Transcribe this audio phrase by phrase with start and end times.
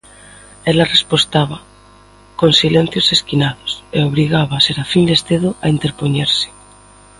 [0.71, 1.57] Ela respostaba
[2.39, 6.47] con silencios esquinados, e obrigaba a Serafín Lestedo a interpoñerse.